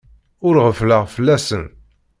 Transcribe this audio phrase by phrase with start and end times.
[0.47, 1.63] Ur ɣeffleɣ fell-asen.